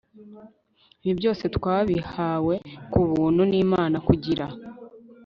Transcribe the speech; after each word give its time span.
Ibi 1.03 1.13
byose 1.19 1.43
twabihawe 1.55 2.55
ku 2.91 2.99
buntu 3.11 3.41
nImana 3.49 3.97
kugira 4.07 4.45